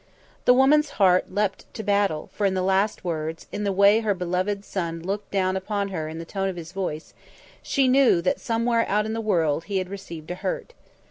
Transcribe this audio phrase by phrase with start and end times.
[0.45, 4.15] The woman's heart leapt to battle, for in the last words, in the way her
[4.15, 7.13] beloved son looked down upon her in the tone of his voice,
[7.61, 10.73] she knew that, somewhere out in the world, he had received a hurt.